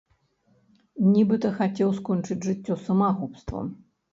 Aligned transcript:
Нібыта 1.15 1.47
хацеў 1.59 1.93
скончыць 1.99 2.41
жыццё 2.49 2.81
самагубствам. 2.89 3.73